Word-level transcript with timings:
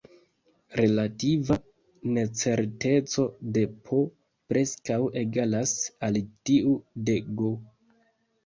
Relativa 0.77 1.57
necerteco 2.15 3.25
de 3.57 3.63
"P" 3.89 3.99
preskaŭ 4.53 4.99
egalas 5.23 5.75
al 6.09 6.19
tiu 6.51 6.73
de 7.11 7.21
"G". 7.45 7.55